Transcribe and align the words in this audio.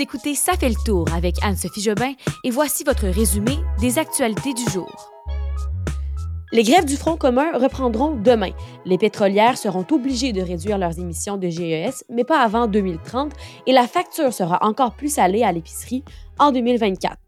Écoutez 0.00 0.36
Ça 0.36 0.52
fait 0.52 0.68
le 0.68 0.76
tour 0.86 1.06
avec 1.12 1.42
Anne-Sophie 1.42 1.80
Jobin 1.80 2.12
et 2.44 2.50
voici 2.50 2.84
votre 2.84 3.08
résumé 3.08 3.56
des 3.80 3.98
actualités 3.98 4.54
du 4.54 4.62
jour. 4.70 5.10
Les 6.52 6.62
grèves 6.62 6.84
du 6.84 6.96
Front 6.96 7.16
commun 7.16 7.58
reprendront 7.58 8.14
demain. 8.14 8.52
Les 8.84 8.96
pétrolières 8.96 9.58
seront 9.58 9.84
obligées 9.90 10.32
de 10.32 10.40
réduire 10.40 10.78
leurs 10.78 11.00
émissions 11.00 11.36
de 11.36 11.48
GES, 11.48 12.04
mais 12.10 12.22
pas 12.22 12.40
avant 12.40 12.68
2030, 12.68 13.32
et 13.66 13.72
la 13.72 13.88
facture 13.88 14.32
sera 14.32 14.64
encore 14.64 14.94
plus 14.94 15.12
salée 15.12 15.42
à 15.42 15.50
l'épicerie 15.50 16.04
en 16.38 16.52
2024. 16.52 17.18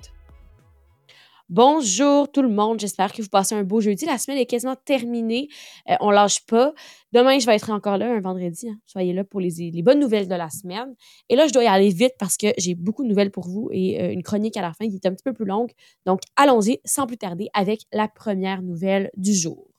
Bonjour 1.51 2.31
tout 2.31 2.43
le 2.43 2.49
monde, 2.49 2.79
j'espère 2.79 3.13
que 3.13 3.23
vous 3.23 3.29
passez 3.29 3.57
un 3.57 3.65
beau 3.65 3.81
jeudi. 3.81 4.05
La 4.07 4.19
semaine 4.19 4.39
est 4.39 4.47
quasiment 4.47 4.77
terminée, 4.77 5.49
euh, 5.91 5.97
on 5.99 6.13
lâche 6.13 6.47
pas. 6.47 6.73
Demain, 7.11 7.41
je 7.41 7.47
vais 7.47 7.57
être 7.57 7.71
encore 7.71 7.99
là, 7.99 8.07
un 8.07 8.21
vendredi. 8.21 8.69
Hein. 8.69 8.79
Soyez 8.87 9.13
là 9.13 9.25
pour 9.25 9.41
les, 9.41 9.51
bonnes 9.83 9.99
nouvelles 9.99 10.29
de 10.29 10.35
la 10.37 10.49
semaine. 10.49 10.95
Et 11.29 11.35
là, 11.35 11.49
je 11.49 11.53
dois 11.53 11.65
y 11.65 11.67
aller 11.67 11.89
vite 11.89 12.15
parce 12.21 12.37
que 12.37 12.53
j'ai 12.57 12.77
beaucoup 12.77 13.03
de 13.03 13.09
nouvelles 13.09 13.33
pour 13.33 13.49
vous 13.49 13.69
et 13.73 14.01
euh, 14.01 14.13
une 14.13 14.23
chronique 14.23 14.57
à 14.57 14.63
la 14.63 14.73
fin 14.73 14.89
qui 14.89 14.95
est 14.95 15.07
un 15.07 15.13
petit 15.13 15.25
peu 15.25 15.33
plus 15.33 15.45
longue. 15.45 15.73
Donc, 16.07 16.21
allons-y 16.37 16.79
sans 16.85 17.09
plus 17.09 17.19
tarder 17.19 17.49
avec 17.53 17.81
la 17.93 18.07
première 18.07 18.63
nouvelle 18.63 19.11
du 19.17 19.35
jour. 19.35 19.70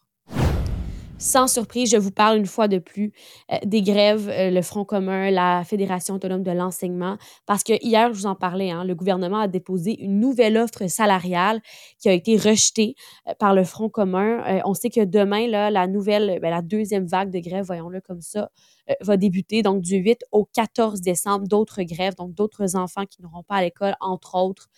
Sans 1.22 1.46
surprise, 1.46 1.92
je 1.92 1.98
vous 1.98 2.10
parle 2.10 2.40
une 2.40 2.48
fois 2.48 2.68
de 2.68 2.80
plus 2.80 3.14
euh, 3.52 3.58
des 3.64 3.84
grèves, 3.84 4.28
euh, 4.28 4.50
le 4.50 4.64
Front 4.64 4.86
commun, 4.86 5.30
la 5.30 5.64
Fédération 5.64 6.16
autonome 6.16 6.42
de 6.42 6.50
l'enseignement, 6.50 7.20
parce 7.46 7.64
que 7.64 7.74
hier, 7.86 8.12
je 8.12 8.18
vous 8.18 8.26
en 8.26 8.34
parlais, 8.34 8.72
hein, 8.72 8.84
le 8.84 8.96
gouvernement 8.96 9.38
a 9.42 9.48
déposé 9.48 10.02
une 10.02 10.20
nouvelle 10.20 10.58
offre 10.58 10.88
salariale 10.90 11.62
qui 12.00 12.10
a 12.10 12.14
été 12.14 12.38
rejetée 12.38 12.96
euh, 13.28 13.36
par 13.38 13.54
le 13.54 13.64
Front 13.64 13.88
commun. 13.88 14.62
on 14.66 14.74
sait 14.74 14.90
que 14.90 15.06
demain, 15.06 15.48
la 15.48 15.86
nouvelle, 15.86 16.40
ben, 16.42 16.50
la 16.50 16.64
deuxième 16.64 17.06
vague 17.06 17.30
de 17.30 17.38
grève, 17.38 17.66
voyons-le 17.66 18.02
comme 18.02 18.22
ça, 18.22 18.50
va 19.02 19.16
débuter, 19.16 19.62
donc 19.62 19.82
du 19.84 19.98
8 19.98 20.24
au 20.32 20.46
14 20.46 21.02
décembre, 21.02 21.48
d'autres 21.48 21.84
grèves, 21.84 22.16
donc 22.16 22.34
d'autres 22.34 22.76
enfants 22.76 23.06
qui 23.06 23.22
n'auront 23.22 23.44
pas 23.44 23.58
à 23.58 23.62
l'école, 23.62 23.94
entre 24.00 24.36
autres. 24.36 24.70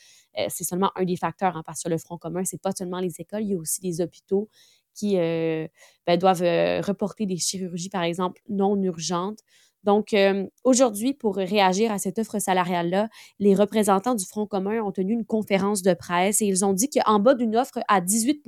c'est 0.50 0.66
seulement 0.66 0.92
un 0.96 1.06
des 1.06 1.16
facteurs, 1.16 1.56
hein, 1.56 1.64
parce 1.66 1.84
que 1.84 1.90
le 1.90 1.98
Front 1.98 2.18
commun, 2.18 2.44
c'est 2.44 2.62
pas 2.62 2.74
seulement 2.78 3.00
les 3.00 3.14
écoles, 3.22 3.44
il 3.44 3.52
y 3.52 3.54
a 3.54 3.58
aussi 3.58 3.80
les 3.82 4.02
hôpitaux 4.02 4.50
qui 4.94 5.18
euh, 5.18 5.68
ben, 6.08 6.18
doivent 6.18 6.44
euh, 6.44 6.82
reporter 6.82 7.26
des 7.26 7.38
chirurgies, 7.38 7.90
par 7.90 8.04
exemple, 8.04 8.42
non 8.50 8.82
urgentes. 8.82 9.40
Donc, 9.84 10.14
euh, 10.14 10.48
aujourd'hui, 10.64 11.14
pour 11.14 11.36
réagir 11.36 11.92
à 11.92 12.00
cette 12.00 12.18
offre 12.18 12.40
salariale-là, 12.40 13.10
les 13.40 13.54
représentants 13.54 14.16
du 14.16 14.24
Front 14.24 14.48
commun 14.48 14.82
ont 14.82 14.94
tenu 14.94 15.12
une 15.12 15.26
conférence 15.26 15.82
de 15.82 15.94
presse 15.94 16.42
et 16.42 16.46
ils 16.46 16.64
ont 16.64 16.72
dit 16.72 16.90
qu'en 16.90 17.20
bas 17.20 17.34
d'une 17.34 17.58
offre 17.58 17.80
à 17.90 18.00
18 18.00 18.44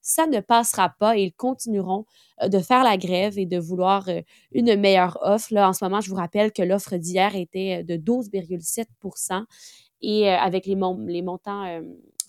ça 0.00 0.26
ne 0.26 0.40
passera 0.40 0.94
pas 0.98 1.18
et 1.18 1.24
ils 1.24 1.34
continueront 1.34 2.06
de 2.42 2.58
faire 2.60 2.82
la 2.82 2.96
grève 2.96 3.38
et 3.38 3.44
de 3.44 3.58
vouloir 3.58 4.08
une 4.52 4.76
meilleure 4.76 5.18
offre. 5.20 5.52
Là, 5.52 5.68
en 5.68 5.74
ce 5.74 5.84
moment, 5.84 6.00
je 6.00 6.08
vous 6.08 6.16
rappelle 6.16 6.50
que 6.50 6.62
l'offre 6.62 6.96
d'hier 6.96 7.36
était 7.36 7.84
de 7.84 7.96
12,7 7.96 9.44
et 10.00 10.30
avec 10.30 10.64
les, 10.64 10.76
montants 10.76 11.82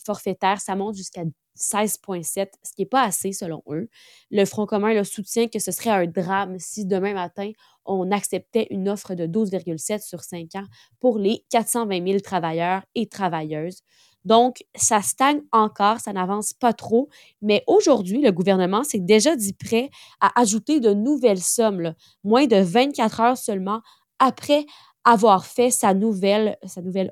forfaitaires, 0.06 0.60
ça 0.60 0.76
monte 0.76 0.96
jusqu'à 0.96 1.24
16,7, 1.58 2.52
ce 2.64 2.74
qui 2.74 2.82
n'est 2.82 2.86
pas 2.88 3.04
assez 3.04 3.32
selon 3.34 3.64
eux. 3.70 3.90
Le 4.32 4.46
Front 4.46 4.66
commun 4.66 4.94
le 4.94 5.04
soutient 5.04 5.48
que 5.48 5.60
ce 5.60 5.72
serait 5.72 5.90
un 5.92 6.06
drame 6.08 6.58
si 6.60 6.86
demain 6.86 7.14
matin, 7.14 7.52
on 7.86 8.12
acceptait 8.12 8.68
une 8.72 8.90
offre 8.90 9.14
de 9.16 9.28
12,7 9.28 10.06
sur 10.06 10.22
5 10.24 10.56
ans 10.56 10.66
pour 11.00 11.20
les 11.20 11.46
420 11.50 12.06
000 12.08 12.20
travailleurs 12.20 12.84
et 12.96 13.08
travailleuses. 13.08 13.82
Donc, 14.26 14.64
ça 14.76 15.02
stagne 15.04 15.42
encore, 15.52 16.00
ça 16.00 16.12
n'avance 16.12 16.52
pas 16.54 16.74
trop. 16.74 17.10
Mais 17.44 17.64
aujourd'hui, 17.68 18.22
le 18.22 18.32
gouvernement 18.32 18.84
s'est 18.84 19.00
déjà 19.00 19.36
dit 19.36 19.54
prêt 19.54 19.90
à 20.20 20.40
ajouter 20.42 20.80
de 20.80 20.94
nouvelles 20.94 21.42
sommes, 21.42 21.94
moins 22.24 22.48
de 22.48 22.56
24 22.58 23.22
heures 23.22 23.38
seulement 23.38 23.82
après 24.18 24.66
avoir 25.04 25.46
fait 25.46 25.70
sa 25.70 25.94
nouvelle, 25.94 26.58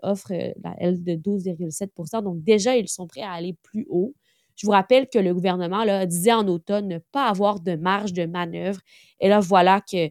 offre, 0.02 0.32
elle, 0.80 1.04
de 1.04 1.14
12,7% 1.14 2.24
Donc, 2.24 2.44
déjà, 2.44 2.76
ils 2.76 2.90
sont 2.90 3.06
prêts 3.06 3.22
à 3.22 3.32
aller 3.32 3.56
plus 3.62 3.86
haut. 3.90 4.16
Je 4.56 4.66
vous 4.66 4.72
rappelle 4.72 5.08
que 5.10 5.20
le 5.20 5.34
gouvernement 5.34 5.86
disait 6.06 6.34
en 6.34 6.48
automne 6.48 6.88
ne 6.88 6.98
pas 7.00 7.28
avoir 7.28 7.60
de 7.60 7.76
marge 7.76 8.14
de 8.14 8.26
manœuvre. 8.26 8.80
Et 9.20 9.30
là, 9.30 9.40
voilà 9.40 9.82
que 9.82 10.10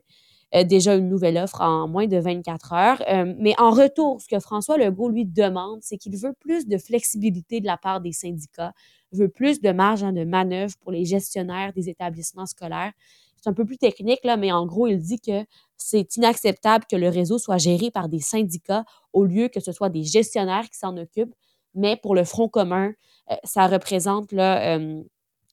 euh, 0.54 0.64
déjà 0.64 0.94
une 0.96 1.08
nouvelle 1.08 1.38
offre 1.38 1.60
en 1.62 1.88
moins 1.88 2.06
de 2.06 2.18
24 2.18 2.72
heures. 2.74 3.02
Euh, 3.08 3.34
mais 3.38 3.54
en 3.58 3.70
retour, 3.70 4.20
ce 4.20 4.28
que 4.28 4.38
François 4.38 4.76
Legault 4.76 5.08
lui 5.08 5.24
demande, 5.24 5.80
c'est 5.82 5.96
qu'il 5.96 6.16
veut 6.16 6.34
plus 6.38 6.66
de 6.66 6.76
flexibilité 6.76 7.60
de 7.60 7.66
la 7.66 7.78
part 7.78 8.00
des 8.00 8.12
syndicats, 8.12 8.72
veut 9.12 9.28
plus 9.28 9.60
de 9.60 9.70
marge 9.72 10.02
hein, 10.02 10.12
de 10.12 10.24
manœuvre 10.24 10.74
pour 10.80 10.92
les 10.92 11.04
gestionnaires 11.04 11.72
des 11.72 11.88
établissements 11.88 12.46
scolaires. 12.46 12.92
C'est 13.40 13.48
un 13.48 13.54
peu 13.54 13.64
plus 13.64 13.78
technique, 13.78 14.20
là, 14.24 14.36
mais 14.36 14.52
en 14.52 14.66
gros, 14.66 14.86
il 14.86 15.00
dit 15.00 15.18
que 15.18 15.44
c'est 15.76 16.16
inacceptable 16.16 16.84
que 16.88 16.96
le 16.96 17.08
réseau 17.08 17.38
soit 17.38 17.58
géré 17.58 17.90
par 17.90 18.08
des 18.08 18.20
syndicats 18.20 18.84
au 19.12 19.24
lieu 19.24 19.48
que 19.48 19.58
ce 19.60 19.72
soit 19.72 19.88
des 19.88 20.04
gestionnaires 20.04 20.68
qui 20.70 20.78
s'en 20.78 20.96
occupent. 20.96 21.34
Mais 21.74 21.96
pour 21.96 22.14
le 22.14 22.24
Front 22.24 22.48
commun, 22.48 22.92
euh, 23.30 23.36
ça 23.44 23.66
représente 23.66 24.32
euh, 24.32 25.02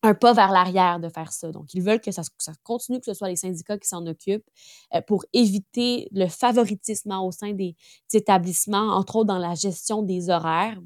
un 0.02 0.14
pas 0.14 0.34
vers 0.34 0.52
l'arrière 0.52 1.00
de 1.00 1.10
faire 1.10 1.32
ça. 1.32 1.52
Donc, 1.52 1.74
ils 1.74 1.82
veulent 1.82 2.00
que 2.00 2.12
ça, 2.12 2.24
continue, 2.64 3.00
que 3.00 3.06
ce 3.06 3.14
soit 3.14 3.30
les 3.30 3.36
syndicats 3.36 3.78
qui 3.78 3.88
s'en 3.88 4.06
occupent 4.06 4.48
euh, 4.96 5.02
pour 5.02 5.26
éviter 5.34 6.08
le 6.12 6.28
favoritisme 6.28 7.12
au 7.12 7.32
sein 7.32 7.52
des, 7.52 7.76
établissements, 8.14 8.96
entre 8.96 9.18
autres 9.18 9.28
dans 9.28 9.38
la 9.38 9.56
gestion 9.56 10.02
des 10.02 10.30
horaires. 10.30 10.80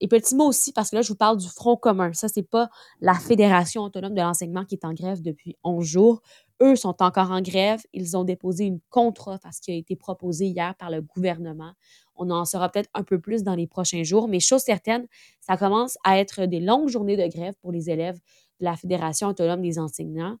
Et 0.00 0.08
petit 0.08 0.34
mot 0.34 0.48
aussi, 0.48 0.72
parce 0.72 0.90
que 0.90 0.96
là, 0.96 1.02
je 1.02 1.08
vous 1.08 1.16
parle 1.16 1.36
du 1.36 1.48
Front 1.48 1.76
commun. 1.76 2.12
Ça, 2.12 2.28
c'est 2.28 2.42
pas 2.42 2.68
la 3.00 3.14
Fédération 3.14 3.82
autonome 3.82 4.14
de 4.14 4.20
l'enseignement 4.20 4.64
qui 4.64 4.74
est 4.74 4.84
en 4.84 4.92
grève 4.92 5.22
depuis 5.22 5.56
11 5.62 5.84
jours. 5.84 6.20
Eux 6.62 6.76
sont 6.76 7.02
encore 7.02 7.30
en 7.30 7.40
grève. 7.40 7.80
Ils 7.92 8.16
ont 8.16 8.24
déposé 8.24 8.64
une 8.66 8.80
contre-offre 8.90 9.46
à 9.46 9.52
ce 9.52 9.60
qui 9.60 9.72
a 9.72 9.74
été 9.74 9.96
proposé 9.96 10.46
hier 10.46 10.74
par 10.76 10.90
le 10.90 11.02
gouvernement. 11.02 11.72
On 12.16 12.30
en 12.30 12.44
saura 12.44 12.68
peut-être 12.70 12.90
un 12.94 13.02
peu 13.02 13.20
plus 13.20 13.42
dans 13.42 13.54
les 13.56 13.66
prochains 13.66 14.04
jours, 14.04 14.28
mais 14.28 14.40
chose 14.40 14.62
certaine, 14.62 15.06
ça 15.40 15.56
commence 15.56 15.98
à 16.04 16.18
être 16.18 16.46
des 16.46 16.60
longues 16.60 16.88
journées 16.88 17.16
de 17.16 17.26
grève 17.26 17.54
pour 17.60 17.72
les 17.72 17.90
élèves 17.90 18.18
de 18.60 18.64
la 18.66 18.76
Fédération 18.76 19.28
autonome 19.28 19.62
des 19.62 19.78
enseignants 19.78 20.36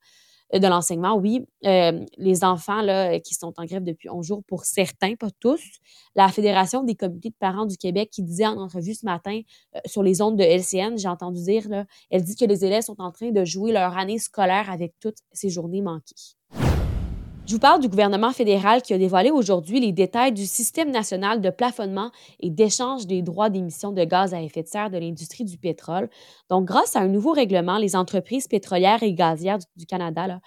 de 0.52 0.66
l'enseignement, 0.66 1.14
oui. 1.16 1.44
Euh, 1.64 2.04
les 2.16 2.44
enfants 2.44 2.82
là, 2.82 3.18
qui 3.20 3.34
sont 3.34 3.52
en 3.56 3.64
grève 3.64 3.82
depuis 3.82 4.08
11 4.08 4.26
jours, 4.26 4.42
pour 4.46 4.64
certains, 4.64 5.14
pas 5.16 5.30
tous. 5.40 5.62
La 6.14 6.28
Fédération 6.28 6.84
des 6.84 6.94
comités 6.94 7.30
de 7.30 7.34
parents 7.38 7.66
du 7.66 7.76
Québec 7.76 8.10
qui 8.12 8.22
disait 8.22 8.46
en 8.46 8.58
entrevue 8.58 8.94
ce 8.94 9.04
matin 9.04 9.40
euh, 9.74 9.80
sur 9.86 10.02
les 10.02 10.22
ondes 10.22 10.36
de 10.36 10.44
LCN, 10.44 10.96
j'ai 10.98 11.08
entendu 11.08 11.42
dire, 11.42 11.68
là, 11.68 11.84
elle 12.10 12.22
dit 12.22 12.36
que 12.36 12.44
les 12.44 12.64
élèves 12.64 12.82
sont 12.82 13.00
en 13.00 13.10
train 13.10 13.30
de 13.30 13.44
jouer 13.44 13.72
leur 13.72 13.96
année 13.96 14.18
scolaire 14.18 14.70
avec 14.70 14.94
toutes 15.00 15.18
ces 15.32 15.48
journées 15.48 15.82
manquées. 15.82 16.14
Je 17.46 17.52
vous 17.52 17.58
parle 17.58 17.82
du 17.82 17.88
gouvernement 17.88 18.32
fédéral 18.32 18.80
qui 18.80 18.94
a 18.94 18.98
dévoilé 18.98 19.30
aujourd'hui 19.30 19.78
les 19.78 19.92
détails 19.92 20.32
du 20.32 20.46
système 20.46 20.90
national 20.90 21.42
de 21.42 21.50
plafonnement 21.50 22.10
et 22.40 22.48
d'échange 22.48 23.06
des 23.06 23.20
droits 23.20 23.50
d'émission 23.50 23.92
de 23.92 24.02
gaz 24.02 24.32
à 24.32 24.40
effet 24.40 24.62
de 24.62 24.68
serre 24.68 24.88
de 24.88 24.96
l'industrie 24.96 25.44
du 25.44 25.58
pétrole. 25.58 26.08
Donc, 26.48 26.64
grâce 26.64 26.96
à 26.96 27.00
un 27.00 27.08
nouveau 27.08 27.32
règlement, 27.32 27.76
les 27.76 27.96
entreprises 27.96 28.48
pétrolières 28.48 29.02
et 29.02 29.12
gazières 29.12 29.58
du, 29.76 29.84
Canada 29.84 30.26
là, 30.26 30.40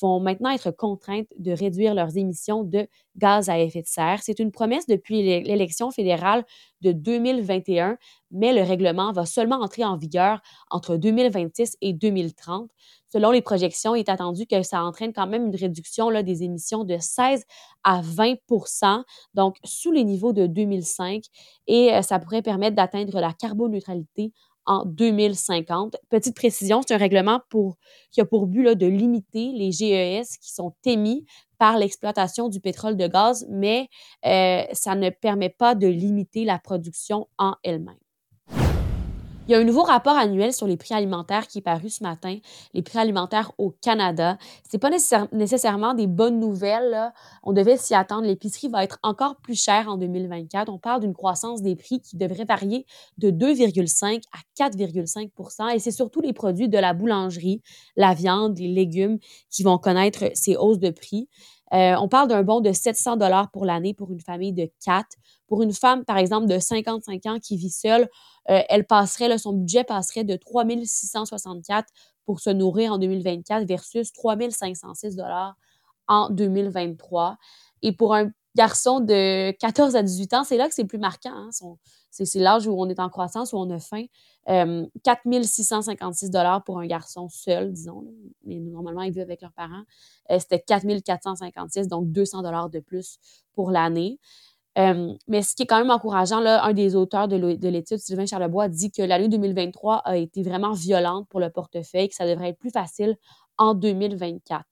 vont 0.00 0.20
maintenant 0.20 0.50
être 0.50 0.70
contraintes 0.70 1.28
de 1.38 1.52
réduire 1.52 1.94
leurs 1.94 2.16
émissions 2.16 2.64
de 2.64 2.88
gaz 3.16 3.48
à 3.48 3.58
effet 3.58 3.82
de 3.82 3.86
serre. 3.86 4.20
C'est 4.22 4.38
une 4.38 4.50
promesse 4.50 4.86
depuis 4.86 5.22
l'élection 5.22 5.90
fédérale 5.90 6.44
de 6.80 6.92
2021, 6.92 7.96
mais 8.30 8.52
le 8.52 8.62
règlement 8.62 9.12
va 9.12 9.26
seulement 9.26 9.56
entrer 9.56 9.84
en 9.84 9.96
vigueur 9.96 10.40
entre 10.70 10.96
2026 10.96 11.76
et 11.80 11.92
2030. 11.92 12.70
Selon 13.12 13.30
les 13.30 13.42
projections, 13.42 13.94
il 13.94 14.00
est 14.00 14.08
attendu 14.08 14.46
que 14.46 14.62
ça 14.62 14.82
entraîne 14.82 15.12
quand 15.12 15.28
même 15.28 15.46
une 15.46 15.56
réduction 15.56 16.10
là, 16.10 16.22
des 16.22 16.42
émissions 16.42 16.84
de 16.84 16.96
16 16.98 17.44
à 17.84 18.02
20% 18.02 19.04
donc 19.34 19.56
sous 19.64 19.92
les 19.92 20.04
niveaux 20.04 20.32
de 20.32 20.46
2005, 20.46 21.22
et 21.66 21.94
euh, 21.94 22.02
ça 22.02 22.18
pourrait 22.18 22.42
permettre 22.42 22.76
d'atteindre 22.76 23.20
la 23.20 23.32
carboneutralité 23.32 24.32
en 24.66 24.84
2050. 24.84 25.96
Petite 26.10 26.36
précision, 26.36 26.82
c'est 26.86 26.94
un 26.94 26.98
règlement 26.98 27.40
pour, 27.48 27.76
qui 28.10 28.20
a 28.20 28.24
pour 28.24 28.46
but 28.46 28.62
là, 28.62 28.74
de 28.74 28.86
limiter 28.86 29.52
les 29.52 29.72
GES 29.72 30.38
qui 30.40 30.52
sont 30.52 30.74
émis 30.84 31.24
par 31.58 31.78
l'exploitation 31.78 32.48
du 32.48 32.60
pétrole 32.60 32.96
de 32.96 33.06
gaz, 33.06 33.46
mais 33.48 33.88
euh, 34.26 34.64
ça 34.72 34.94
ne 34.94 35.10
permet 35.10 35.50
pas 35.50 35.74
de 35.74 35.86
limiter 35.86 36.44
la 36.44 36.58
production 36.58 37.28
en 37.38 37.54
elle-même. 37.62 38.03
Il 39.46 39.52
y 39.52 39.54
a 39.54 39.58
un 39.58 39.64
nouveau 39.64 39.82
rapport 39.82 40.16
annuel 40.16 40.54
sur 40.54 40.66
les 40.66 40.78
prix 40.78 40.94
alimentaires 40.94 41.46
qui 41.46 41.58
est 41.58 41.62
paru 41.62 41.90
ce 41.90 42.02
matin, 42.02 42.38
les 42.72 42.80
prix 42.80 42.98
alimentaires 42.98 43.52
au 43.58 43.72
Canada. 43.82 44.38
C'est 44.66 44.78
pas 44.78 44.88
nécessairement 45.32 45.92
des 45.92 46.06
bonnes 46.06 46.40
nouvelles. 46.40 47.12
On 47.42 47.52
devait 47.52 47.76
s'y 47.76 47.94
attendre. 47.94 48.22
L'épicerie 48.22 48.68
va 48.68 48.82
être 48.84 48.98
encore 49.02 49.36
plus 49.36 49.62
chère 49.62 49.90
en 49.90 49.98
2024. 49.98 50.72
On 50.72 50.78
parle 50.78 51.02
d'une 51.02 51.12
croissance 51.12 51.60
des 51.60 51.76
prix 51.76 52.00
qui 52.00 52.16
devrait 52.16 52.46
varier 52.46 52.86
de 53.18 53.30
2,5 53.30 54.22
à 54.32 54.66
4,5% 54.70 55.74
et 55.74 55.78
c'est 55.78 55.90
surtout 55.90 56.22
les 56.22 56.32
produits 56.32 56.70
de 56.70 56.78
la 56.78 56.94
boulangerie, 56.94 57.60
la 57.96 58.14
viande, 58.14 58.58
les 58.58 58.68
légumes 58.68 59.18
qui 59.50 59.62
vont 59.62 59.76
connaître 59.76 60.24
ces 60.32 60.56
hausses 60.56 60.78
de 60.78 60.88
prix. 60.88 61.28
Euh, 61.72 61.96
on 61.98 62.08
parle 62.08 62.28
d'un 62.28 62.42
bon 62.42 62.60
de 62.60 62.72
700 62.72 63.16
dollars 63.16 63.50
pour 63.50 63.64
l'année 63.64 63.94
pour 63.94 64.12
une 64.12 64.20
famille 64.20 64.52
de 64.52 64.70
quatre. 64.84 65.16
Pour 65.46 65.62
une 65.62 65.72
femme, 65.72 66.04
par 66.04 66.18
exemple, 66.18 66.46
de 66.46 66.58
55 66.58 67.26
ans 67.26 67.38
qui 67.40 67.56
vit 67.56 67.70
seule, 67.70 68.08
euh, 68.50 68.60
elle 68.68 68.86
passerait, 68.86 69.36
son 69.38 69.52
budget 69.54 69.84
passerait 69.84 70.24
de 70.24 70.36
3 70.36 70.64
664 70.84 71.88
pour 72.26 72.40
se 72.40 72.50
nourrir 72.50 72.92
en 72.92 72.98
2024 72.98 73.66
versus 73.66 74.12
3 74.12 74.36
506 74.50 75.16
dollars 75.16 75.54
en 76.08 76.28
2023. 76.30 77.36
Et 77.82 77.92
pour 77.92 78.14
un 78.14 78.30
garçons 78.56 79.00
de 79.00 79.50
14 79.52 79.96
à 79.96 80.02
18 80.02 80.34
ans, 80.34 80.44
c'est 80.44 80.56
là 80.56 80.68
que 80.68 80.74
c'est 80.74 80.84
plus 80.84 80.98
marquant. 80.98 81.32
Hein, 81.34 81.50
c'est 82.14 82.38
l'âge 82.38 82.66
où 82.66 82.80
on 82.80 82.88
est 82.88 83.00
en 83.00 83.08
croissance, 83.08 83.52
où 83.52 83.56
on 83.56 83.68
a 83.70 83.78
faim. 83.78 84.04
Euh, 84.48 84.86
4656 85.02 86.30
dollars 86.30 86.62
pour 86.64 86.78
un 86.78 86.86
garçon 86.86 87.28
seul, 87.28 87.72
disons. 87.72 88.04
Mais 88.44 88.56
normalement, 88.60 89.02
ils 89.02 89.12
vivent 89.12 89.22
avec 89.22 89.42
leurs 89.42 89.52
parents. 89.52 89.82
Euh, 90.30 90.38
C'était 90.38 90.60
4456, 90.60 91.88
donc 91.88 92.12
200 92.12 92.42
dollars 92.42 92.70
de 92.70 92.80
plus 92.80 93.18
pour 93.52 93.70
l'année. 93.70 94.18
Euh, 94.76 95.14
mais 95.28 95.42
ce 95.42 95.54
qui 95.54 95.62
est 95.62 95.66
quand 95.66 95.78
même 95.78 95.90
encourageant, 95.90 96.40
là, 96.40 96.64
un 96.64 96.72
des 96.72 96.96
auteurs 96.96 97.28
de 97.28 97.68
l'étude, 97.68 97.98
Sylvain 97.98 98.26
Charlebois, 98.26 98.68
dit 98.68 98.90
que 98.90 99.02
l'année 99.02 99.28
2023 99.28 99.98
a 99.98 100.16
été 100.16 100.42
vraiment 100.42 100.72
violente 100.72 101.28
pour 101.28 101.40
le 101.40 101.50
portefeuille, 101.50 102.08
que 102.08 102.14
ça 102.14 102.26
devrait 102.26 102.50
être 102.50 102.58
plus 102.58 102.70
facile 102.70 103.16
en 103.56 103.74
2024. 103.74 104.64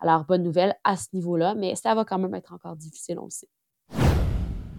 Alors, 0.00 0.24
bonne 0.24 0.42
nouvelle 0.42 0.76
à 0.84 0.96
ce 0.96 1.08
niveau-là, 1.14 1.54
mais 1.54 1.74
ça 1.76 1.94
va 1.94 2.04
quand 2.04 2.18
même 2.18 2.34
être 2.34 2.52
encore 2.52 2.76
difficile, 2.76 3.18
on 3.18 3.24
le 3.24 3.30
sait. 3.30 3.48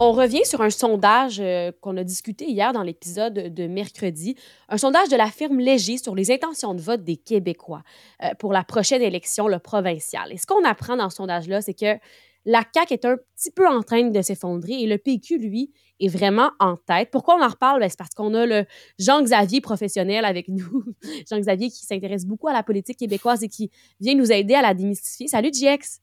On 0.01 0.13
revient 0.13 0.45
sur 0.45 0.61
un 0.61 0.69
sondage 0.69 1.41
euh, 1.41 1.73
qu'on 1.81 1.97
a 1.97 2.05
discuté 2.05 2.49
hier 2.49 2.71
dans 2.71 2.83
l'épisode 2.83 3.33
de 3.33 3.67
mercredi, 3.67 4.35
un 4.69 4.77
sondage 4.77 5.09
de 5.09 5.17
la 5.17 5.29
firme 5.29 5.59
Léger 5.59 5.97
sur 5.97 6.15
les 6.15 6.31
intentions 6.31 6.73
de 6.73 6.79
vote 6.79 7.03
des 7.03 7.17
Québécois 7.17 7.83
euh, 8.23 8.29
pour 8.39 8.53
la 8.53 8.63
prochaine 8.63 9.01
élection 9.01 9.49
le 9.49 9.59
provinciale. 9.59 10.31
Et 10.31 10.37
ce 10.37 10.47
qu'on 10.47 10.63
apprend 10.63 10.95
dans 10.95 11.09
ce 11.09 11.17
sondage-là, 11.17 11.61
c'est 11.61 11.73
que 11.73 11.99
la 12.45 12.63
CAQ 12.73 12.93
est 12.93 13.03
un 13.03 13.17
petit 13.35 13.51
peu 13.51 13.67
en 13.67 13.83
train 13.83 14.03
de 14.03 14.21
s'effondrer 14.21 14.81
et 14.81 14.87
le 14.87 14.97
PQ, 14.97 15.37
lui, 15.37 15.73
est 15.99 16.07
vraiment 16.07 16.51
en 16.61 16.77
tête. 16.77 17.09
Pourquoi 17.11 17.35
on 17.35 17.43
en 17.43 17.49
reparle? 17.49 17.81
Ben, 17.81 17.89
c'est 17.89 17.97
parce 17.97 18.15
qu'on 18.15 18.33
a 18.35 18.45
le 18.45 18.65
Jean-Xavier 18.99 19.59
professionnel 19.59 20.23
avec 20.23 20.47
nous. 20.47 20.85
Jean-Xavier 21.29 21.69
qui 21.69 21.85
s'intéresse 21.85 22.25
beaucoup 22.25 22.47
à 22.47 22.53
la 22.53 22.63
politique 22.63 22.99
québécoise 22.99 23.43
et 23.43 23.49
qui 23.49 23.69
vient 23.99 24.15
nous 24.15 24.31
aider 24.31 24.53
à 24.53 24.61
la 24.61 24.73
démystifier. 24.73 25.27
Salut, 25.27 25.51
JX! 25.53 25.99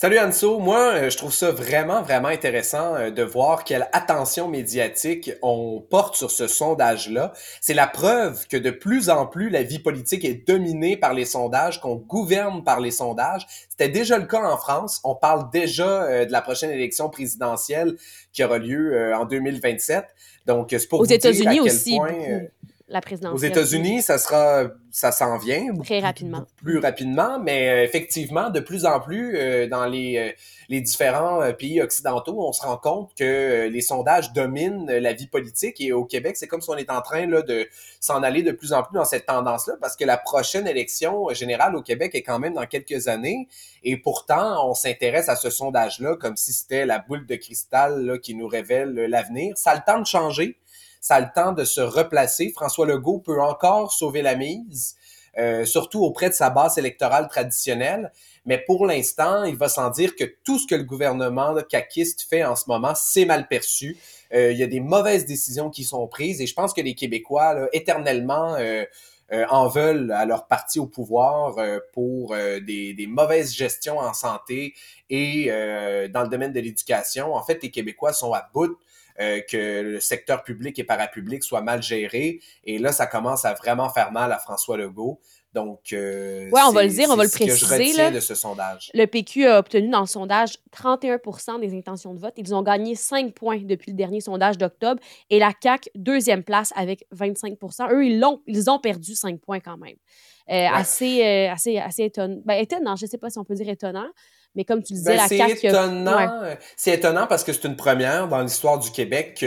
Salut 0.00 0.20
Anso, 0.20 0.60
moi 0.60 0.94
euh, 0.94 1.10
je 1.10 1.16
trouve 1.16 1.32
ça 1.32 1.50
vraiment 1.50 2.02
vraiment 2.02 2.28
intéressant 2.28 2.94
euh, 2.94 3.10
de 3.10 3.24
voir 3.24 3.64
quelle 3.64 3.88
attention 3.92 4.46
médiatique 4.46 5.32
on 5.42 5.80
porte 5.80 6.14
sur 6.14 6.30
ce 6.30 6.46
sondage-là. 6.46 7.32
C'est 7.60 7.74
la 7.74 7.88
preuve 7.88 8.46
que 8.46 8.56
de 8.56 8.70
plus 8.70 9.10
en 9.10 9.26
plus 9.26 9.50
la 9.50 9.64
vie 9.64 9.80
politique 9.80 10.24
est 10.24 10.46
dominée 10.46 10.96
par 10.96 11.14
les 11.14 11.24
sondages, 11.24 11.80
qu'on 11.80 11.96
gouverne 11.96 12.62
par 12.62 12.78
les 12.78 12.92
sondages. 12.92 13.44
C'était 13.70 13.88
déjà 13.88 14.18
le 14.18 14.26
cas 14.26 14.40
en 14.40 14.56
France. 14.56 15.00
On 15.02 15.16
parle 15.16 15.50
déjà 15.50 16.04
euh, 16.04 16.24
de 16.24 16.30
la 16.30 16.42
prochaine 16.42 16.70
élection 16.70 17.10
présidentielle 17.10 17.96
qui 18.32 18.44
aura 18.44 18.58
lieu 18.58 19.12
en 19.16 19.24
2027. 19.24 20.04
Donc 20.46 20.68
c'est 20.70 20.86
pour 20.88 21.00
aux 21.00 21.06
États-Unis 21.06 21.58
aussi 21.58 21.98
la 22.88 23.00
présidentielle. 23.00 23.50
Aux 23.50 23.52
États-Unis, 23.52 24.02
ça 24.02 24.18
sera, 24.18 24.68
ça 24.90 25.12
s'en 25.12 25.36
vient. 25.38 25.74
Très 25.84 26.00
rapidement. 26.00 26.46
Plus 26.56 26.78
rapidement, 26.78 27.38
mais 27.38 27.68
euh, 27.68 27.84
effectivement, 27.84 28.50
de 28.50 28.60
plus 28.60 28.86
en 28.86 28.98
plus, 29.00 29.36
euh, 29.36 29.68
dans 29.68 29.86
les, 29.86 30.16
euh, 30.16 30.32
les 30.68 30.80
différents 30.80 31.52
pays 31.52 31.82
occidentaux, 31.82 32.36
on 32.38 32.52
se 32.52 32.62
rend 32.62 32.78
compte 32.78 33.10
que 33.14 33.68
les 33.68 33.80
sondages 33.80 34.32
dominent 34.32 34.86
la 34.86 35.12
vie 35.12 35.26
politique 35.26 35.80
et 35.80 35.92
au 35.92 36.04
Québec, 36.04 36.36
c'est 36.36 36.46
comme 36.46 36.62
si 36.62 36.70
on 36.70 36.76
est 36.76 36.90
en 36.90 37.02
train 37.02 37.26
là, 37.26 37.42
de 37.42 37.68
s'en 38.00 38.22
aller 38.22 38.42
de 38.42 38.52
plus 38.52 38.72
en 38.72 38.82
plus 38.82 38.94
dans 38.94 39.04
cette 39.04 39.26
tendance-là 39.26 39.74
parce 39.80 39.96
que 39.96 40.04
la 40.04 40.16
prochaine 40.16 40.66
élection 40.66 41.28
générale 41.30 41.76
au 41.76 41.82
Québec 41.82 42.14
est 42.14 42.22
quand 42.22 42.38
même 42.38 42.54
dans 42.54 42.66
quelques 42.66 43.08
années 43.08 43.48
et 43.82 43.96
pourtant, 43.96 44.68
on 44.68 44.74
s'intéresse 44.74 45.28
à 45.28 45.36
ce 45.36 45.50
sondage-là 45.50 46.16
comme 46.16 46.36
si 46.36 46.52
c'était 46.52 46.86
la 46.86 46.98
boule 46.98 47.26
de 47.26 47.36
cristal 47.36 48.04
là, 48.04 48.18
qui 48.18 48.34
nous 48.34 48.46
révèle 48.46 48.94
l'avenir. 48.94 49.56
Ça 49.56 49.70
a 49.72 49.74
le 49.76 49.82
temps 49.86 50.00
de 50.00 50.06
changer 50.06 50.58
ça 51.00 51.16
a 51.16 51.20
le 51.20 51.28
temps 51.34 51.52
de 51.52 51.64
se 51.64 51.80
replacer. 51.80 52.50
François 52.50 52.86
Legault 52.86 53.18
peut 53.18 53.40
encore 53.40 53.92
sauver 53.92 54.22
la 54.22 54.34
mise, 54.34 54.96
euh, 55.38 55.64
surtout 55.64 56.02
auprès 56.02 56.28
de 56.28 56.34
sa 56.34 56.50
base 56.50 56.78
électorale 56.78 57.28
traditionnelle. 57.28 58.12
Mais 58.44 58.58
pour 58.58 58.86
l'instant, 58.86 59.44
il 59.44 59.56
va 59.56 59.68
sans 59.68 59.90
dire 59.90 60.16
que 60.16 60.24
tout 60.44 60.58
ce 60.58 60.66
que 60.66 60.74
le 60.74 60.84
gouvernement 60.84 61.54
caquiste 61.68 62.22
fait 62.28 62.44
en 62.44 62.56
ce 62.56 62.64
moment, 62.68 62.94
c'est 62.94 63.26
mal 63.26 63.46
perçu. 63.46 63.98
Euh, 64.32 64.52
il 64.52 64.58
y 64.58 64.62
a 64.62 64.66
des 64.66 64.80
mauvaises 64.80 65.26
décisions 65.26 65.70
qui 65.70 65.84
sont 65.84 66.06
prises 66.08 66.40
et 66.40 66.46
je 66.46 66.54
pense 66.54 66.72
que 66.72 66.80
les 66.80 66.94
Québécois, 66.94 67.54
là, 67.54 67.68
éternellement, 67.72 68.54
euh, 68.56 68.84
en 69.50 69.68
veulent 69.68 70.10
à 70.12 70.24
leur 70.24 70.46
parti 70.46 70.80
au 70.80 70.86
pouvoir 70.86 71.56
pour 71.92 72.34
des, 72.34 72.94
des, 72.94 73.06
mauvaises 73.06 73.54
gestions 73.54 73.98
en 73.98 74.14
santé 74.14 74.72
et 75.10 75.50
dans 76.10 76.22
le 76.22 76.28
domaine 76.28 76.54
de 76.54 76.60
l'éducation. 76.60 77.34
En 77.34 77.42
fait, 77.42 77.62
les 77.62 77.70
Québécois 77.70 78.14
sont 78.14 78.32
à 78.32 78.48
bout 78.54 78.78
euh, 79.20 79.40
que 79.40 79.82
le 79.82 80.00
secteur 80.00 80.44
public 80.44 80.78
et 80.78 80.84
parapublic 80.84 81.42
soit 81.42 81.62
mal 81.62 81.82
géré. 81.82 82.40
Et 82.64 82.78
là, 82.78 82.92
ça 82.92 83.06
commence 83.06 83.44
à 83.44 83.54
vraiment 83.54 83.90
faire 83.90 84.12
mal 84.12 84.32
à 84.32 84.38
François 84.38 84.76
Legault. 84.76 85.20
Donc, 85.54 85.92
euh, 85.92 86.50
ouais, 86.50 86.60
on 86.68 86.72
va 86.72 86.84
le 86.84 86.90
dire, 86.90 87.08
on 87.10 87.16
va 87.16 87.24
le 87.24 87.30
préciser. 87.30 87.94
là, 87.94 88.10
de 88.10 88.20
ce 88.20 88.34
sondage. 88.34 88.90
Le 88.92 89.06
PQ 89.06 89.46
a 89.46 89.58
obtenu 89.58 89.88
dans 89.88 90.00
le 90.00 90.06
sondage 90.06 90.58
31% 90.76 91.58
des 91.60 91.76
intentions 91.76 92.12
de 92.12 92.20
vote. 92.20 92.34
Ils 92.36 92.54
ont 92.54 92.62
gagné 92.62 92.94
5 92.94 93.32
points 93.32 93.58
depuis 93.62 93.90
le 93.90 93.96
dernier 93.96 94.20
sondage 94.20 94.58
d'octobre. 94.58 95.00
Et 95.30 95.38
la 95.38 95.52
CAQ, 95.60 95.90
deuxième 95.94 96.44
place 96.44 96.72
avec 96.76 97.06
25% 97.14 97.92
Eux, 97.92 98.06
ils, 98.06 98.22
ont, 98.24 98.42
ils 98.46 98.70
ont 98.70 98.78
perdu 98.78 99.14
5 99.14 99.40
points 99.40 99.60
quand 99.60 99.78
même. 99.78 99.96
Euh, 100.50 100.66
assez, 100.72 101.24
euh, 101.24 101.52
assez, 101.52 101.78
assez 101.78 102.04
étonnant. 102.04 102.40
Ben, 102.44 102.54
étonnant, 102.54 102.96
je 102.96 103.06
ne 103.06 103.10
sais 103.10 103.18
pas 103.18 103.30
si 103.30 103.38
on 103.38 103.44
peut 103.44 103.54
dire 103.54 103.68
étonnant. 103.68 104.08
Mais 104.54 104.64
comme 104.64 104.82
tu 104.82 104.94
disais, 104.94 105.16
ben, 105.16 105.16
la. 105.16 105.28
C'est 105.28 105.66
étonnant, 105.66 106.56
c'est 106.76 106.94
étonnant 106.94 107.26
parce 107.26 107.44
que 107.44 107.52
c'est 107.52 107.64
une 107.64 107.76
première 107.76 108.28
dans 108.28 108.42
l'histoire 108.42 108.78
du 108.78 108.90
Québec 108.90 109.44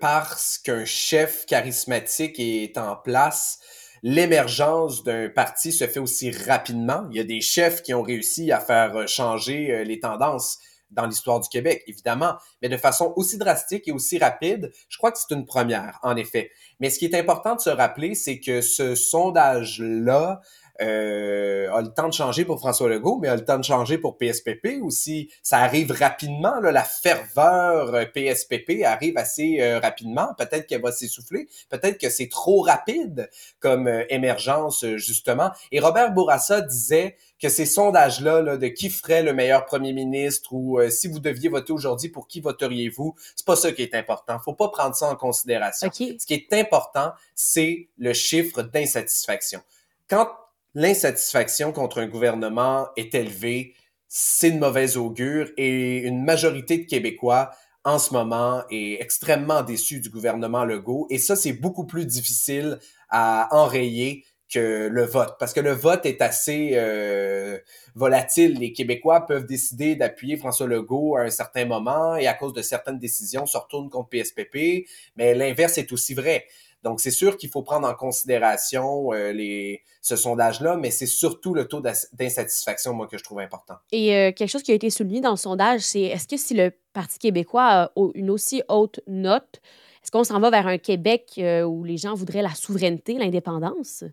parce 0.00 0.58
qu'un 0.58 0.84
chef 0.84 1.46
charismatique 1.46 2.38
est 2.38 2.76
en 2.76 2.96
place, 2.96 3.60
l'émergence 4.02 5.02
d'un 5.02 5.28
parti 5.28 5.72
se 5.72 5.86
fait 5.86 5.98
aussi 5.98 6.30
rapidement. 6.30 7.08
Il 7.10 7.16
y 7.16 7.20
a 7.20 7.24
des 7.24 7.40
chefs 7.40 7.82
qui 7.82 7.94
ont 7.94 8.02
réussi 8.02 8.52
à 8.52 8.60
faire 8.60 9.08
changer 9.08 9.72
euh, 9.72 9.84
les 9.84 9.98
tendances 9.98 10.58
dans 10.90 11.06
l'histoire 11.06 11.40
du 11.40 11.48
Québec, 11.48 11.82
évidemment, 11.88 12.36
mais 12.62 12.68
de 12.68 12.76
façon 12.76 13.12
aussi 13.16 13.38
drastique 13.38 13.88
et 13.88 13.92
aussi 13.92 14.18
rapide, 14.18 14.70
je 14.88 14.98
crois 14.98 15.10
que 15.10 15.18
c'est 15.18 15.34
une 15.34 15.44
première, 15.44 15.98
en 16.04 16.14
effet. 16.14 16.52
Mais 16.78 16.90
ce 16.90 17.00
qui 17.00 17.06
est 17.06 17.16
important 17.16 17.56
de 17.56 17.60
se 17.60 17.70
rappeler, 17.70 18.14
c'est 18.14 18.38
que 18.38 18.60
ce 18.60 18.94
sondage-là 18.94 20.40
euh, 20.80 21.72
a 21.72 21.80
le 21.80 21.88
temps 21.88 22.08
de 22.08 22.12
changer 22.12 22.44
pour 22.44 22.58
François 22.58 22.88
Legault, 22.88 23.18
mais 23.20 23.28
a 23.28 23.36
le 23.36 23.44
temps 23.44 23.58
de 23.58 23.64
changer 23.64 23.98
pour 23.98 24.18
PSPP 24.18 24.82
aussi. 24.82 25.30
Ça 25.42 25.58
arrive 25.58 25.92
rapidement, 25.92 26.60
là, 26.60 26.72
la 26.72 26.84
ferveur 26.84 27.92
PSPP 28.12 28.82
euh, 28.82 28.86
arrive 28.86 29.16
assez 29.16 29.60
euh, 29.60 29.78
rapidement. 29.78 30.28
Peut-être 30.36 30.66
qu'elle 30.66 30.82
va 30.82 30.92
s'essouffler, 30.92 31.48
peut-être 31.68 31.98
que 31.98 32.10
c'est 32.10 32.28
trop 32.28 32.60
rapide 32.60 33.30
comme 33.60 33.88
émergence, 34.08 34.84
justement. 34.96 35.50
Et 35.72 35.80
Robert 35.80 36.12
Bourassa 36.12 36.60
disait 36.60 37.16
que 37.40 37.48
ces 37.48 37.66
sondages-là 37.66 38.42
là, 38.42 38.56
de 38.56 38.66
qui 38.68 38.88
ferait 38.88 39.22
le 39.22 39.34
meilleur 39.34 39.66
premier 39.66 39.92
ministre 39.92 40.54
ou 40.54 40.80
si 40.88 41.06
vous 41.06 41.18
deviez 41.18 41.50
voter 41.50 41.72
aujourd'hui, 41.72 42.08
pour 42.08 42.28
qui 42.28 42.40
voteriez-vous, 42.40 43.14
c'est 43.34 43.44
pas 43.44 43.56
ça 43.56 43.72
qui 43.72 43.82
est 43.82 43.94
important. 43.94 44.38
Faut 44.38 44.54
pas 44.54 44.68
prendre 44.68 44.94
ça 44.94 45.10
en 45.10 45.16
considération. 45.16 45.90
Ce 45.92 46.26
qui 46.26 46.34
est 46.34 46.52
important, 46.54 47.12
c'est 47.34 47.88
le 47.98 48.14
chiffre 48.14 48.62
d'insatisfaction. 48.62 49.60
Quand 50.08 50.28
l'insatisfaction 50.76 51.72
contre 51.72 52.02
un 52.02 52.06
gouvernement 52.06 52.88
est 52.96 53.14
élevée, 53.14 53.72
c'est 54.08 54.50
de 54.50 54.58
mauvaise 54.58 54.98
augure 54.98 55.48
et 55.56 56.00
une 56.00 56.22
majorité 56.22 56.76
de 56.76 56.84
Québécois 56.84 57.50
en 57.82 57.98
ce 57.98 58.12
moment 58.12 58.62
est 58.70 59.00
extrêmement 59.00 59.62
déçu 59.62 60.00
du 60.00 60.10
gouvernement 60.10 60.66
Legault 60.66 61.06
et 61.08 61.16
ça 61.16 61.34
c'est 61.34 61.54
beaucoup 61.54 61.86
plus 61.86 62.04
difficile 62.04 62.78
à 63.08 63.48
enrayer 63.52 64.24
que 64.52 64.88
le 64.88 65.04
vote 65.04 65.36
parce 65.38 65.54
que 65.54 65.60
le 65.60 65.72
vote 65.72 66.04
est 66.04 66.20
assez 66.20 66.72
euh, 66.74 67.58
volatile. 67.94 68.58
Les 68.58 68.72
Québécois 68.72 69.26
peuvent 69.26 69.46
décider 69.46 69.96
d'appuyer 69.96 70.36
François 70.36 70.66
Legault 70.66 71.16
à 71.16 71.22
un 71.22 71.30
certain 71.30 71.64
moment 71.64 72.16
et 72.16 72.26
à 72.26 72.34
cause 72.34 72.52
de 72.52 72.62
certaines 72.62 72.98
décisions 72.98 73.46
se 73.46 73.56
retournent 73.56 73.88
contre 73.88 74.10
PSPP, 74.10 74.86
mais 75.16 75.34
l'inverse 75.34 75.78
est 75.78 75.90
aussi 75.90 76.12
vrai. 76.12 76.44
Donc, 76.82 77.00
c'est 77.00 77.10
sûr 77.10 77.36
qu'il 77.36 77.50
faut 77.50 77.62
prendre 77.62 77.88
en 77.88 77.94
considération 77.94 79.12
euh, 79.12 79.32
les, 79.32 79.82
ce 80.02 80.16
sondage-là, 80.16 80.76
mais 80.76 80.90
c'est 80.90 81.06
surtout 81.06 81.54
le 81.54 81.66
taux 81.66 81.80
d'insatisfaction, 81.80 82.94
moi, 82.94 83.06
que 83.06 83.18
je 83.18 83.24
trouve 83.24 83.40
important. 83.40 83.74
Et 83.92 84.14
euh, 84.14 84.32
quelque 84.32 84.50
chose 84.50 84.62
qui 84.62 84.72
a 84.72 84.74
été 84.74 84.90
souligné 84.90 85.20
dans 85.20 85.30
le 85.30 85.36
sondage, 85.36 85.80
c'est 85.80 86.02
est-ce 86.02 86.28
que 86.28 86.36
si 86.36 86.54
le 86.54 86.72
Parti 86.92 87.18
québécois 87.18 87.64
a 87.64 87.92
une 88.14 88.30
aussi 88.30 88.62
haute 88.68 89.00
note, 89.06 89.60
est-ce 90.02 90.12
qu'on 90.12 90.24
s'en 90.24 90.38
va 90.38 90.50
vers 90.50 90.68
un 90.68 90.78
Québec 90.78 91.32
euh, 91.38 91.62
où 91.62 91.82
les 91.82 91.96
gens 91.96 92.14
voudraient 92.14 92.42
la 92.42 92.54
souveraineté, 92.54 93.14
l'indépendance? 93.14 94.04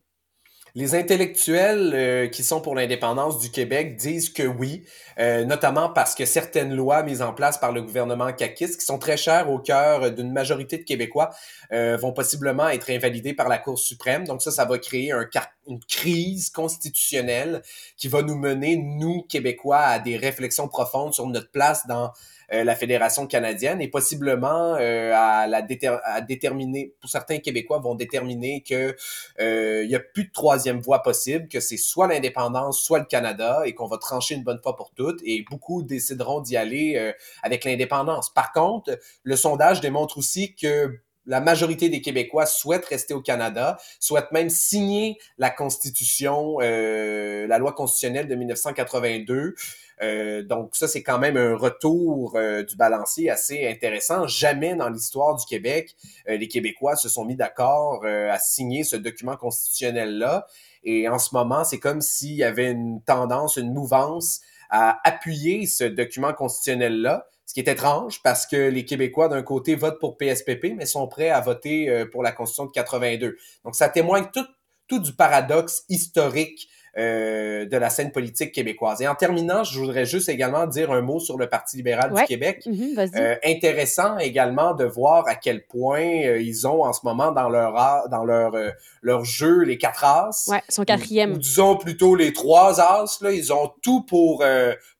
Les 0.75 0.95
intellectuels 0.95 1.91
euh, 1.93 2.27
qui 2.27 2.43
sont 2.43 2.59
pour 2.59 2.73
l'indépendance 2.73 3.37
du 3.37 3.51
Québec 3.51 3.95
disent 3.95 4.31
que 4.31 4.41
oui, 4.41 4.83
euh, 5.19 5.45
notamment 5.45 5.89
parce 5.89 6.15
que 6.15 6.25
certaines 6.25 6.73
lois 6.73 7.03
mises 7.03 7.21
en 7.21 7.31
place 7.31 7.59
par 7.59 7.71
le 7.71 7.83
gouvernement 7.83 8.33
caquiste, 8.33 8.79
qui 8.79 8.85
sont 8.87 8.97
très 8.97 9.15
chères 9.15 9.51
au 9.51 9.59
cœur 9.59 10.09
d'une 10.09 10.33
majorité 10.33 10.79
de 10.79 10.83
Québécois, 10.83 11.29
euh, 11.71 11.95
vont 11.95 12.11
possiblement 12.11 12.69
être 12.69 12.89
invalidées 12.89 13.35
par 13.35 13.49
la 13.49 13.59
Cour 13.59 13.77
suprême. 13.77 14.25
Donc 14.25 14.41
ça, 14.41 14.49
ça 14.49 14.65
va 14.65 14.79
créer 14.79 15.11
un, 15.11 15.25
une 15.67 15.79
crise 15.79 16.49
constitutionnelle 16.49 17.61
qui 17.97 18.07
va 18.07 18.21
nous 18.21 18.37
mener, 18.37 18.77
nous, 18.77 19.23
Québécois, 19.23 19.79
à 19.79 19.99
des 19.99 20.17
réflexions 20.17 20.67
profondes 20.67 21.13
sur 21.13 21.27
notre 21.27 21.51
place 21.51 21.87
dans 21.87 22.11
euh, 22.53 22.63
la 22.63 22.75
Fédération 22.75 23.25
canadienne 23.25 23.81
et 23.81 23.87
possiblement 23.87 24.75
euh, 24.75 25.11
à, 25.15 25.47
la 25.47 25.65
à 26.03 26.21
déterminer, 26.21 26.93
pour 26.99 27.09
certains 27.09 27.39
Québécois 27.39 27.79
vont 27.79 27.95
déterminer 27.95 28.61
que 28.61 28.95
euh, 29.39 29.83
il 29.83 29.89
y 29.89 29.95
a 29.95 29.99
plus 29.99 30.25
de 30.25 30.31
troisième 30.31 30.79
voie 30.79 31.01
possible, 31.01 31.47
que 31.47 31.59
c'est 31.59 31.77
soit 31.77 32.07
l'indépendance, 32.07 32.81
soit 32.81 32.99
le 32.99 33.05
Canada 33.05 33.61
et 33.65 33.73
qu'on 33.73 33.87
va 33.87 33.97
trancher 33.97 34.35
une 34.35 34.43
bonne 34.43 34.59
fois 34.61 34.75
pour 34.75 34.91
toutes 34.91 35.21
et 35.23 35.43
beaucoup 35.49 35.83
décideront 35.83 36.41
d'y 36.41 36.57
aller 36.57 37.13
avec 37.41 37.63
l'indépendance. 37.63 38.29
Par 38.29 38.51
contre, 38.51 38.99
le 39.23 39.35
sondage 39.35 39.81
démontre 39.81 40.17
aussi 40.17 40.55
que 40.55 40.99
la 41.25 41.39
majorité 41.39 41.89
des 41.89 42.01
Québécois 42.01 42.45
souhaitent 42.45 42.85
rester 42.85 43.13
au 43.13 43.21
Canada, 43.21 43.77
souhaitent 43.99 44.31
même 44.31 44.49
signer 44.49 45.17
la 45.37 45.49
Constitution, 45.49 46.57
euh, 46.61 47.47
la 47.47 47.57
loi 47.57 47.73
constitutionnelle 47.73 48.27
de 48.27 48.35
1982. 48.35 49.55
Euh, 50.01 50.43
donc 50.43 50.75
ça, 50.75 50.87
c'est 50.87 51.03
quand 51.03 51.19
même 51.19 51.37
un 51.37 51.55
retour 51.55 52.35
euh, 52.35 52.63
du 52.63 52.75
balancier 52.75 53.29
assez 53.29 53.67
intéressant. 53.67 54.27
Jamais 54.27 54.75
dans 54.75 54.89
l'histoire 54.89 55.35
du 55.35 55.45
Québec, 55.45 55.95
les 56.27 56.47
Québécois 56.47 56.95
se 56.95 57.07
sont 57.07 57.25
mis 57.25 57.35
d'accord 57.35 58.05
à 58.05 58.39
signer 58.39 58.83
ce 58.83 58.95
document 58.95 59.37
constitutionnel-là. 59.37 60.47
Et 60.83 61.07
en 61.07 61.19
ce 61.19 61.33
moment, 61.33 61.63
c'est 61.63 61.79
comme 61.79 62.01
s'il 62.01 62.35
y 62.35 62.43
avait 62.43 62.71
une 62.71 63.01
tendance, 63.01 63.55
une 63.55 63.73
mouvance 63.73 64.41
à 64.69 64.99
appuyer 65.07 65.65
ce 65.67 65.83
document 65.85 66.33
constitutionnel-là 66.33 67.27
ce 67.45 67.53
qui 67.53 67.59
est 67.59 67.67
étrange 67.67 68.21
parce 68.23 68.45
que 68.45 68.55
les 68.55 68.85
Québécois, 68.85 69.27
d'un 69.27 69.43
côté, 69.43 69.75
votent 69.75 69.99
pour 69.99 70.17
PSPP, 70.17 70.73
mais 70.75 70.85
sont 70.85 71.07
prêts 71.07 71.29
à 71.29 71.41
voter 71.41 71.89
euh, 71.89 72.05
pour 72.05 72.23
la 72.23 72.31
Constitution 72.31 72.65
de 72.65 72.71
82. 72.71 73.37
Donc, 73.63 73.75
ça 73.75 73.89
témoigne 73.89 74.25
tout, 74.33 74.45
tout 74.87 74.99
du 74.99 75.13
paradoxe 75.13 75.83
historique 75.89 76.69
euh, 76.95 77.65
de 77.65 77.75
la 77.75 77.89
scène 77.89 78.11
politique 78.11 78.51
québécoise. 78.51 79.01
Et 79.01 79.07
en 79.07 79.15
terminant, 79.15 79.63
je 79.63 79.79
voudrais 79.79 80.05
juste 80.05 80.29
également 80.29 80.67
dire 80.67 80.91
un 80.91 81.01
mot 81.01 81.19
sur 81.19 81.39
le 81.39 81.47
Parti 81.49 81.77
libéral 81.77 82.13
du 82.13 82.23
Québec. 82.25 82.63
Mm-hmm, 82.67 83.17
euh, 83.17 83.35
intéressant 83.43 84.19
également 84.19 84.75
de 84.75 84.85
voir 84.85 85.27
à 85.27 85.33
quel 85.33 85.65
point 85.65 86.03
euh, 86.03 86.39
ils 86.39 86.67
ont 86.67 86.83
en 86.83 86.93
ce 86.93 86.99
moment 87.03 87.31
dans 87.31 87.49
leur 87.49 87.73
dans 88.09 88.23
leur 88.23 88.53
euh, 88.53 88.69
leur 89.01 89.25
jeu 89.25 89.63
les 89.63 89.79
quatre 89.79 90.03
as. 90.03 90.47
Ouais, 90.47 90.61
son 90.69 90.83
quatrième. 90.83 91.33
Ou, 91.33 91.37
disons 91.39 91.77
plutôt 91.77 92.15
les 92.15 92.31
trois 92.31 92.79
as. 92.79 93.17
Là, 93.21 93.31
ils 93.31 93.51
ont 93.51 93.71
tout 93.81 94.03
pour 94.03 94.45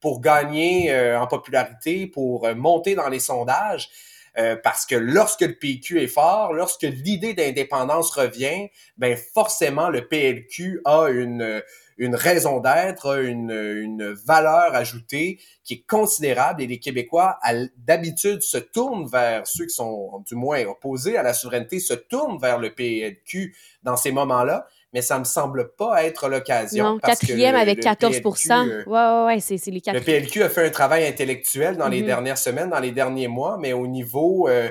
pour 0.02 0.20
gagner 0.20 0.94
en 1.16 1.28
popularité, 1.28 2.08
pour 2.08 2.48
monter 2.56 2.96
dans 2.96 3.10
les 3.10 3.20
sondages. 3.20 3.90
Euh, 4.38 4.56
parce 4.56 4.86
que 4.86 4.96
lorsque 4.96 5.42
le 5.42 5.54
PQ 5.54 6.02
est 6.02 6.08
fort, 6.08 6.54
lorsque 6.54 6.84
l'idée 6.84 7.34
d'indépendance 7.34 8.12
revient, 8.12 8.70
ben 8.98 9.16
forcément 9.34 9.90
le 9.90 10.08
PLQ 10.08 10.82
a 10.86 11.08
une 11.10 11.62
une 11.98 12.16
raison 12.16 12.60
d'être, 12.60 13.20
une, 13.24 13.52
une 13.52 14.12
valeur 14.14 14.74
ajoutée 14.74 15.40
qui 15.64 15.76
est 15.76 15.86
considérable 15.88 16.62
et 16.62 16.68
les 16.68 16.80
Québécois, 16.80 17.40
d'habitude, 17.78 18.42
se 18.42 18.58
tournent 18.58 19.08
vers 19.08 19.48
ceux 19.48 19.66
qui 19.66 19.76
sont 19.76 20.24
du 20.28 20.36
moins 20.36 20.64
opposés 20.66 21.18
à 21.18 21.24
la 21.24 21.34
souveraineté, 21.34 21.80
se 21.80 21.94
tournent 21.94 22.40
vers 22.40 22.58
le 22.58 22.74
PLQ 22.74 23.56
dans 23.84 23.96
ces 23.96 24.12
moments-là 24.12 24.68
mais 24.94 25.02
ça 25.02 25.18
me 25.18 25.24
semble 25.24 25.72
pas 25.76 26.04
être 26.04 26.30
l'occasion. 26.30 26.94
Non, 26.94 27.00
quatrième 27.00 27.56
avec 27.56 27.80
14 27.80 28.16
euh, 28.16 28.84
Ouais, 28.86 28.94
ouais, 28.94 29.26
ouais, 29.26 29.40
c'est 29.40 29.66
les 29.68 29.82
Le 29.92 30.00
PLQ 30.00 30.44
a 30.44 30.50
fait 30.50 30.68
un 30.68 30.70
travail 30.70 31.06
intellectuel 31.08 31.78
dans 31.78 31.88
les 31.88 32.02
mm-hmm. 32.02 32.06
dernières 32.06 32.38
semaines, 32.38 32.70
dans 32.70 32.80
les 32.80 32.92
derniers 32.92 33.28
mois, 33.28 33.58
mais 33.60 33.74
au 33.74 33.88
niveau 33.88 34.48
euh, 34.48 34.70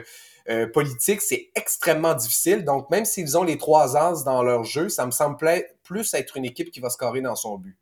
euh, 0.49 0.67
politique, 0.67 1.21
c'est 1.21 1.51
extrêmement 1.55 2.15
difficile. 2.15 2.65
Donc, 2.65 2.89
même 2.91 3.05
s'ils 3.05 3.37
ont 3.37 3.45
les 3.45 3.59
trois 3.59 3.97
as 3.97 4.25
dans 4.25 4.43
leur 4.43 4.65
jeu, 4.65 4.89
ça 4.89 5.07
me 5.07 5.11
semble 5.11 5.37
plus 5.83 6.15
être 6.15 6.37
une 6.37 6.45
équipe 6.45 6.71
qui 6.71 6.81
va 6.81 6.91
scorer 6.91 7.21
dans 7.21 7.37
son 7.37 7.59
but. 7.59 7.77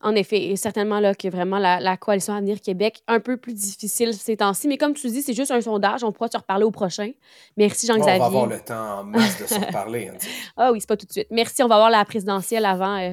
En 0.00 0.14
effet, 0.14 0.46
et 0.46 0.56
certainement 0.56 1.00
là, 1.00 1.14
que 1.14 1.26
vraiment 1.26 1.58
la, 1.58 1.80
la 1.80 1.96
coalition 1.96 2.32
Avenir 2.32 2.60
Québec, 2.60 3.02
un 3.08 3.18
peu 3.18 3.36
plus 3.36 3.52
difficile 3.52 4.14
ces 4.14 4.36
temps-ci. 4.36 4.68
Mais 4.68 4.78
comme 4.78 4.94
tu 4.94 5.08
dis, 5.08 5.22
c'est 5.22 5.34
juste 5.34 5.50
un 5.50 5.60
sondage. 5.60 6.04
On 6.04 6.12
pourra 6.12 6.28
te 6.28 6.36
reparler 6.36 6.64
au 6.64 6.70
prochain. 6.70 7.10
Merci, 7.56 7.86
Jean-Xavier. 7.88 8.14
on 8.14 8.18
va 8.18 8.26
avoir 8.26 8.46
le 8.46 8.60
temps 8.60 9.00
en 9.00 9.04
masse 9.04 9.40
de 9.42 9.46
se 9.46 9.54
reparler. 9.54 10.08
Hein, 10.08 10.18
ah 10.58 10.72
oui, 10.72 10.80
c'est 10.80 10.88
pas 10.88 10.96
tout 10.96 11.06
de 11.06 11.12
suite. 11.12 11.28
Merci. 11.30 11.62
On 11.62 11.68
va 11.68 11.76
voir 11.76 11.88
la 11.88 12.04
présidentielle 12.04 12.64
avant 12.64 12.96
euh, 12.98 13.12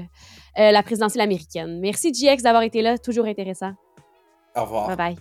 euh, 0.58 0.72
la 0.72 0.84
présidentielle 0.84 1.22
américaine. 1.22 1.80
Merci, 1.80 2.12
GX, 2.12 2.42
d'avoir 2.42 2.64
été 2.64 2.82
là. 2.82 2.98
Toujours 2.98 3.26
intéressant. 3.26 3.74
Au 4.56 4.64
revoir. 4.64 4.88
Bye 4.88 4.98
bye. 4.98 5.16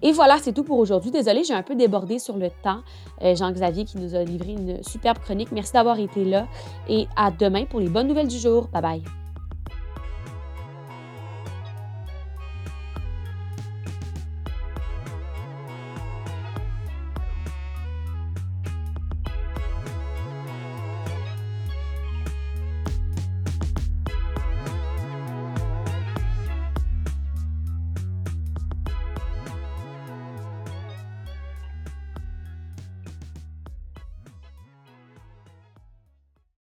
Et 0.00 0.12
voilà, 0.12 0.38
c'est 0.38 0.52
tout 0.52 0.64
pour 0.64 0.78
aujourd'hui. 0.78 1.10
Désolée, 1.10 1.44
j'ai 1.44 1.54
un 1.54 1.62
peu 1.62 1.74
débordé 1.74 2.18
sur 2.18 2.36
le 2.36 2.50
temps. 2.62 2.82
Euh, 3.22 3.34
Jean-Xavier 3.34 3.84
qui 3.84 3.98
nous 3.98 4.14
a 4.14 4.22
livré 4.22 4.52
une 4.52 4.82
superbe 4.82 5.18
chronique. 5.18 5.50
Merci 5.50 5.72
d'avoir 5.72 5.98
été 5.98 6.24
là 6.24 6.46
et 6.88 7.06
à 7.16 7.30
demain 7.30 7.64
pour 7.64 7.80
les 7.80 7.88
bonnes 7.88 8.06
nouvelles 8.06 8.28
du 8.28 8.38
jour. 8.38 8.68
Bye 8.68 8.82
bye. 8.82 9.23